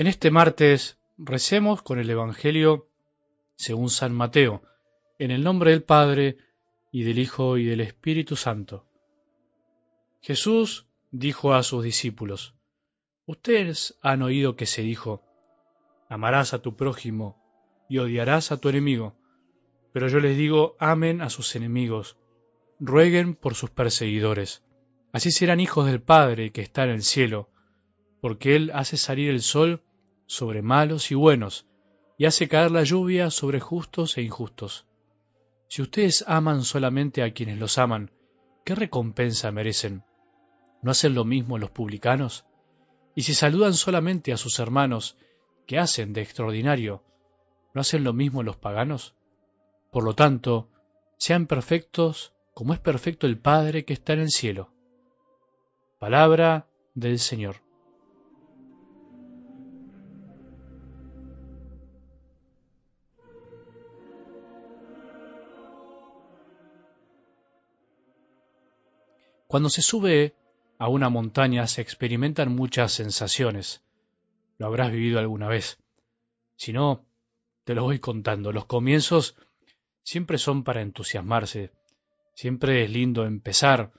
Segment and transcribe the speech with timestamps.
[0.00, 2.88] En este martes recemos con el Evangelio
[3.56, 4.62] según San Mateo,
[5.18, 6.38] en el nombre del Padre,
[6.90, 8.86] y del Hijo, y del Espíritu Santo.
[10.22, 12.54] Jesús dijo a sus discípulos,
[13.26, 15.22] Ustedes han oído que se dijo,
[16.08, 17.36] Amarás a tu prójimo
[17.86, 19.18] y odiarás a tu enemigo.
[19.92, 22.16] Pero yo les digo, amen a sus enemigos,
[22.78, 24.64] rueguen por sus perseguidores.
[25.12, 27.50] Así serán hijos del Padre que está en el cielo,
[28.22, 29.82] porque Él hace salir el sol
[30.30, 31.66] sobre malos y buenos,
[32.16, 34.86] y hace caer la lluvia sobre justos e injustos.
[35.66, 38.12] Si ustedes aman solamente a quienes los aman,
[38.64, 40.04] ¿qué recompensa merecen?
[40.82, 42.44] ¿No hacen lo mismo los publicanos?
[43.16, 45.16] Y si saludan solamente a sus hermanos,
[45.66, 47.02] ¿qué hacen de extraordinario?
[47.74, 49.16] ¿No hacen lo mismo los paganos?
[49.90, 50.68] Por lo tanto,
[51.16, 54.72] sean perfectos como es perfecto el Padre que está en el cielo.
[55.98, 57.68] Palabra del Señor.
[69.50, 70.36] Cuando se sube
[70.78, 73.82] a una montaña se experimentan muchas sensaciones.
[74.58, 75.80] Lo habrás vivido alguna vez.
[76.54, 77.04] Si no,
[77.64, 78.52] te lo voy contando.
[78.52, 79.34] Los comienzos
[80.04, 81.72] siempre son para entusiasmarse.
[82.32, 83.90] Siempre es lindo empezar.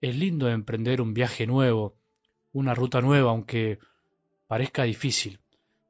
[0.00, 1.98] Es lindo emprender un viaje nuevo,
[2.52, 3.80] una ruta nueva, aunque
[4.46, 5.38] parezca difícil.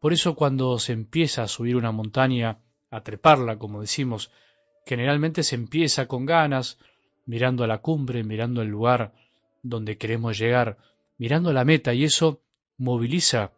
[0.01, 2.59] Por eso cuando se empieza a subir una montaña,
[2.91, 4.33] a treparla, como decimos,
[4.85, 6.81] generalmente se empieza con ganas,
[7.27, 9.12] mirando a la cumbre, mirando el lugar
[9.62, 10.78] donde queremos llegar,
[11.19, 12.42] mirando la meta y eso
[12.77, 13.53] moviliza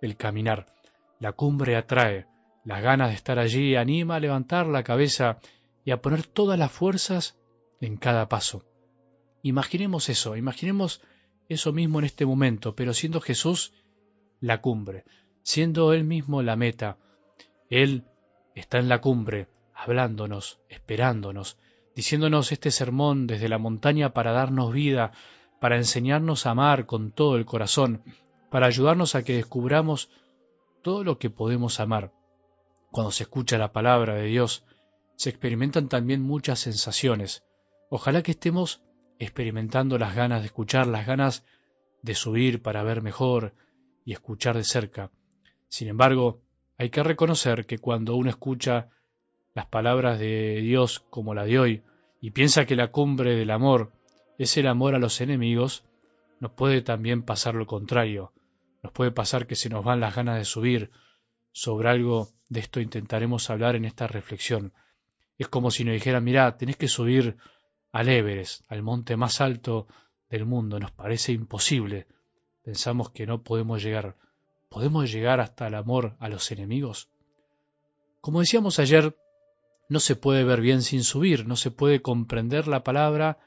[0.00, 0.74] el caminar.
[1.20, 2.26] La cumbre atrae,
[2.64, 5.38] las ganas de estar allí anima a levantar la cabeza
[5.84, 7.38] y a poner todas las fuerzas
[7.80, 8.64] en cada paso.
[9.42, 11.02] Imaginemos eso, imaginemos
[11.48, 13.72] eso mismo en este momento, pero siendo Jesús
[14.40, 15.04] la cumbre,
[15.42, 16.98] siendo Él mismo la meta.
[17.68, 18.04] Él
[18.54, 21.58] está en la cumbre, hablándonos, esperándonos,
[21.94, 25.12] diciéndonos este sermón desde la montaña para darnos vida,
[25.60, 28.02] para enseñarnos a amar con todo el corazón,
[28.50, 30.10] para ayudarnos a que descubramos
[30.82, 32.12] todo lo que podemos amar.
[32.90, 34.64] Cuando se escucha la palabra de Dios,
[35.16, 37.44] se experimentan también muchas sensaciones.
[37.88, 38.82] Ojalá que estemos
[39.18, 41.44] experimentando las ganas de escuchar, las ganas
[42.02, 43.54] de subir para ver mejor
[44.04, 45.10] y escuchar de cerca.
[45.68, 46.40] Sin embargo,
[46.76, 48.88] hay que reconocer que cuando uno escucha
[49.54, 51.82] las palabras de Dios como la de hoy,
[52.20, 53.92] y piensa que la cumbre del amor
[54.38, 55.84] es el amor a los enemigos,
[56.40, 58.32] nos puede también pasar lo contrario.
[58.82, 60.90] Nos puede pasar que se nos van las ganas de subir.
[61.52, 64.72] Sobre algo de esto intentaremos hablar en esta reflexión.
[65.38, 67.36] Es como si nos dijera, mirá, tenés que subir
[67.92, 69.86] al Everest, al monte más alto
[70.30, 70.80] del mundo.
[70.80, 72.08] Nos parece imposible.
[72.64, 74.16] Pensamos que no podemos llegar.
[74.68, 77.08] ¿Podemos llegar hasta el amor a los enemigos?
[78.20, 79.16] Como decíamos ayer,
[79.92, 83.38] no se puede ver bien sin subir, no se puede comprender la palabra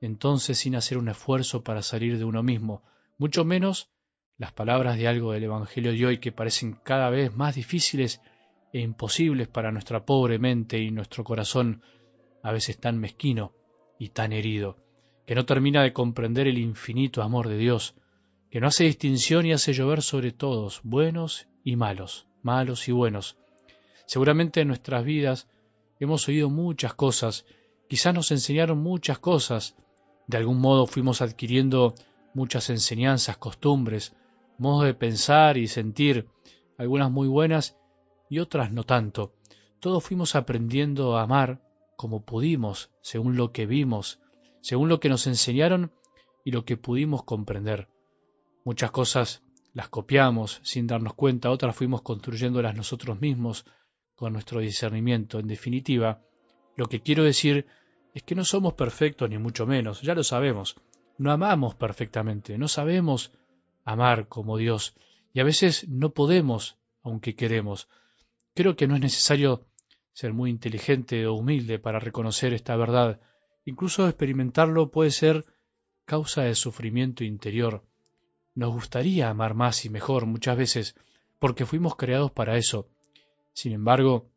[0.00, 2.82] entonces sin hacer un esfuerzo para salir de uno mismo,
[3.18, 3.90] mucho menos
[4.38, 8.22] las palabras de algo del Evangelio de hoy que parecen cada vez más difíciles
[8.72, 11.82] e imposibles para nuestra pobre mente y nuestro corazón
[12.42, 13.52] a veces tan mezquino
[13.98, 14.78] y tan herido,
[15.26, 17.94] que no termina de comprender el infinito amor de Dios,
[18.50, 23.36] que no hace distinción y hace llover sobre todos, buenos y malos, malos y buenos.
[24.06, 25.46] Seguramente en nuestras vidas
[26.00, 27.44] Hemos oído muchas cosas,
[27.86, 29.76] quizás nos enseñaron muchas cosas,
[30.26, 31.94] de algún modo fuimos adquiriendo
[32.32, 34.16] muchas enseñanzas, costumbres,
[34.56, 36.26] modos de pensar y sentir,
[36.78, 37.76] algunas muy buenas
[38.30, 39.34] y otras no tanto.
[39.78, 41.60] Todos fuimos aprendiendo a amar
[41.96, 44.20] como pudimos, según lo que vimos,
[44.62, 45.92] según lo que nos enseñaron
[46.46, 47.88] y lo que pudimos comprender.
[48.64, 49.42] Muchas cosas
[49.74, 53.66] las copiamos sin darnos cuenta, otras fuimos construyéndolas nosotros mismos,
[54.20, 55.38] con nuestro discernimiento.
[55.38, 56.20] En definitiva,
[56.76, 57.64] lo que quiero decir
[58.12, 60.76] es que no somos perfectos ni mucho menos, ya lo sabemos.
[61.16, 63.32] No amamos perfectamente, no sabemos
[63.82, 64.94] amar como Dios
[65.32, 67.88] y a veces no podemos aunque queremos.
[68.54, 69.64] Creo que no es necesario
[70.12, 73.20] ser muy inteligente o humilde para reconocer esta verdad.
[73.64, 75.46] Incluso experimentarlo puede ser
[76.04, 77.86] causa de sufrimiento interior.
[78.54, 80.94] Nos gustaría amar más y mejor muchas veces
[81.38, 82.86] porque fuimos creados para eso.
[83.60, 84.32] Sin embargo,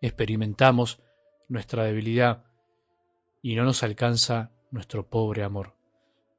[0.00, 1.00] experimentamos
[1.46, 2.42] nuestra debilidad
[3.40, 5.76] y no nos alcanza nuestro pobre amor.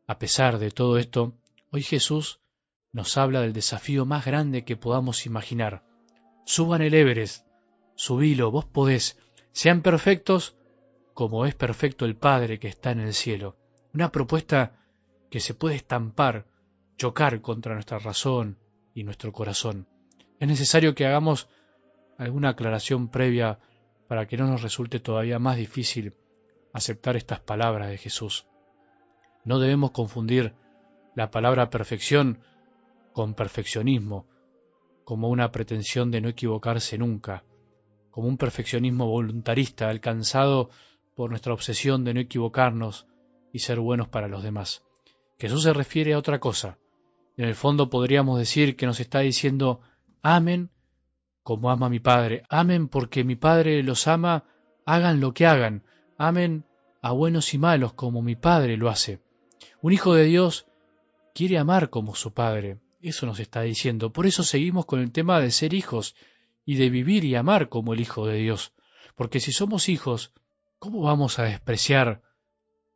[0.07, 1.37] A pesar de todo esto,
[1.71, 2.41] hoy Jesús
[2.91, 5.85] nos habla del desafío más grande que podamos imaginar.
[6.45, 7.47] Suban el Everest,
[7.95, 9.17] subilo, vos podés,
[9.53, 10.57] sean perfectos
[11.13, 13.55] como es perfecto el Padre que está en el cielo.
[13.93, 14.81] Una propuesta
[15.31, 16.45] que se puede estampar,
[16.97, 18.57] chocar contra nuestra razón
[18.93, 19.87] y nuestro corazón.
[20.41, 21.47] Es necesario que hagamos
[22.17, 23.59] alguna aclaración previa
[24.07, 26.15] para que no nos resulte todavía más difícil
[26.73, 28.45] aceptar estas palabras de Jesús.
[29.43, 30.53] No debemos confundir
[31.15, 32.39] la palabra perfección
[33.13, 34.27] con perfeccionismo,
[35.03, 37.43] como una pretensión de no equivocarse nunca,
[38.11, 40.69] como un perfeccionismo voluntarista alcanzado
[41.15, 43.07] por nuestra obsesión de no equivocarnos
[43.53, 44.83] y ser buenos para los demás.
[45.39, 46.77] Jesús se refiere a otra cosa.
[47.37, 49.81] En el fondo podríamos decir que nos está diciendo,
[50.21, 50.71] amen
[51.47, 54.43] como ama mi Padre, amen porque mi Padre los ama,
[54.85, 55.81] hagan lo que hagan,
[56.17, 56.65] amen
[57.01, 59.21] a buenos y malos como mi Padre lo hace.
[59.81, 60.65] Un hijo de Dios
[61.33, 64.11] quiere amar como su Padre, eso nos está diciendo.
[64.11, 66.15] Por eso seguimos con el tema de ser hijos
[66.65, 68.73] y de vivir y amar como el Hijo de Dios.
[69.15, 70.33] Porque si somos hijos,
[70.79, 72.23] ¿cómo vamos a despreciar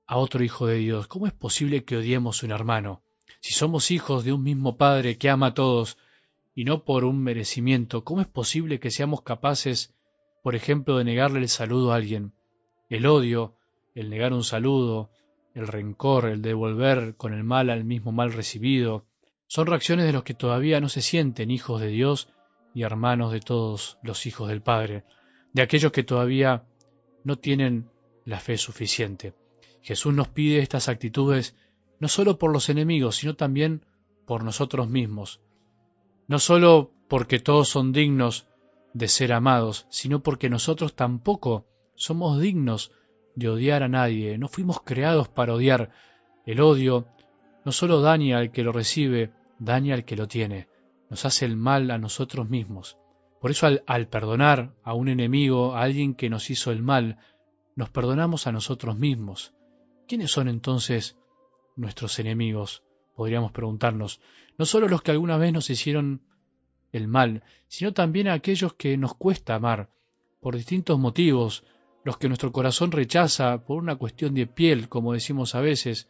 [0.05, 1.07] a otro hijo de Dios?
[1.07, 3.01] ¿Cómo es posible que odiemos a un hermano?
[3.39, 5.97] Si somos hijos de un mismo Padre que ama a todos
[6.53, 9.93] y no por un merecimiento, ¿cómo es posible que seamos capaces,
[10.43, 12.33] por ejemplo, de negarle el saludo a alguien?
[12.89, 13.55] El odio,
[13.95, 15.09] el negar un saludo,
[15.53, 19.05] el rencor, el devolver con el mal al mismo mal recibido,
[19.47, 22.29] son reacciones de los que todavía no se sienten hijos de Dios
[22.73, 25.03] y hermanos de todos los hijos del Padre,
[25.53, 26.63] de aquellos que todavía
[27.23, 27.89] no tienen
[28.25, 29.33] la fe suficiente.
[29.81, 31.55] Jesús nos pide estas actitudes
[31.99, 33.85] no solo por los enemigos, sino también
[34.25, 35.41] por nosotros mismos,
[36.31, 38.47] no solo porque todos son dignos
[38.93, 42.93] de ser amados, sino porque nosotros tampoco somos dignos
[43.35, 45.91] de odiar a nadie, no fuimos creados para odiar.
[46.45, 47.05] El odio
[47.65, 50.69] no solo daña al que lo recibe, daña al que lo tiene,
[51.09, 52.97] nos hace el mal a nosotros mismos.
[53.41, 57.17] Por eso al, perdonar a un enemigo, a alguien que nos hizo el mal,
[57.75, 59.53] nos perdonamos a nosotros mismos.
[60.07, 61.17] ¿Quiénes son entonces
[61.75, 62.83] nuestros enemigos?
[63.17, 64.21] Podríamos preguntarnos.
[64.61, 66.21] No solo los que alguna vez nos hicieron
[66.91, 69.89] el mal, sino también a aquellos que nos cuesta amar,
[70.39, 71.63] por distintos motivos,
[72.03, 76.09] los que nuestro corazón rechaza por una cuestión de piel, como decimos a veces.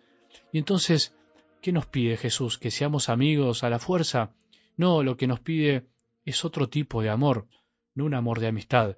[0.52, 1.16] Y entonces
[1.62, 2.58] ¿Qué nos pide Jesús?
[2.58, 4.36] ¿Que seamos amigos a la fuerza?
[4.76, 5.88] No, lo que nos pide
[6.26, 7.48] es otro tipo de amor,
[7.96, 8.98] no un amor de amistad.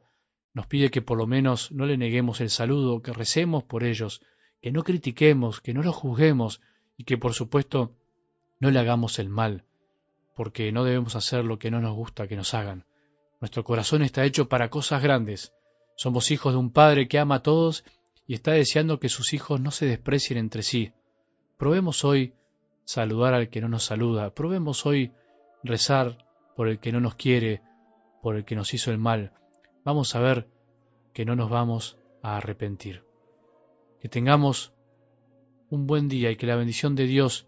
[0.56, 4.22] Nos pide que por lo menos no le neguemos el saludo, que recemos por ellos,
[4.64, 6.60] que no critiquemos, que no los juzguemos
[6.98, 7.96] y que por supuesto
[8.60, 9.66] no le hagamos el mal,
[10.36, 12.86] porque no debemos hacer lo que no nos gusta que nos hagan.
[13.40, 15.54] Nuestro corazón está hecho para cosas grandes.
[15.96, 17.84] Somos hijos de un Padre que ama a todos
[18.26, 20.94] y está deseando que sus hijos no se desprecien entre sí.
[21.58, 22.34] Probemos hoy
[22.86, 24.34] saludar al que no nos saluda.
[24.34, 25.12] Probemos hoy
[25.64, 26.26] rezar
[26.56, 27.62] por el que no nos quiere,
[28.22, 29.34] por el que nos hizo el mal.
[29.84, 30.48] Vamos a ver
[31.14, 33.04] que no nos vamos a arrepentir.
[34.00, 34.74] Que tengamos
[35.70, 37.48] un buen día y que la bendición de Dios,